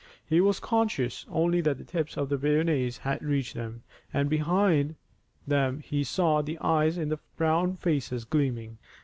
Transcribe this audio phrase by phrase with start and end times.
[0.25, 4.95] He was conscious only that the tips of the bayonets had reached them, and behind
[5.45, 8.79] them he saw the eyes in the brown faces gleaming.